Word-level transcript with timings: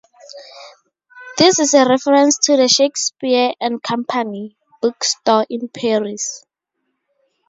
This 1.37 1.59
is 1.59 1.75
a 1.75 1.85
reference 1.87 2.39
to 2.45 2.57
the 2.57 2.67
"Shakespeare 2.67 3.53
and 3.61 3.83
Company" 3.83 4.57
bookstore, 4.81 5.45
in 5.47 5.67
Paris. 5.69 6.43